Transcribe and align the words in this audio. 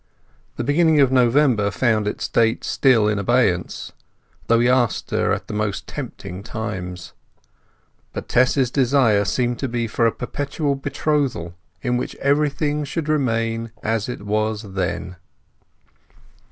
The 0.55 0.63
beginning 0.63 0.99
of 0.99 1.11
November 1.11 1.69
found 1.69 2.07
its 2.07 2.27
date 2.27 2.63
still 2.63 3.07
in 3.07 3.19
abeyance, 3.19 3.91
though 4.47 4.59
he 4.59 4.67
asked 4.67 5.11
her 5.11 5.31
at 5.31 5.45
the 5.47 5.53
most 5.53 5.85
tempting 5.85 6.41
times. 6.41 7.13
But 8.11 8.27
Tess's 8.27 8.71
desire 8.71 9.25
seemed 9.25 9.59
to 9.59 9.67
be 9.67 9.85
for 9.85 10.07
a 10.07 10.11
perpetual 10.11 10.73
betrothal 10.73 11.53
in 11.83 11.97
which 11.97 12.15
everything 12.15 12.83
should 12.83 13.07
remain 13.09 13.69
as 13.83 14.09
it 14.09 14.23
was 14.25 14.73
then. 14.73 15.17